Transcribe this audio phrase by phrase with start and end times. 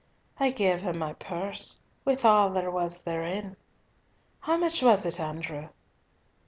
[0.39, 3.55] I gave him my purse, with all there was therein.
[4.39, 5.69] How much was it, Andrew?"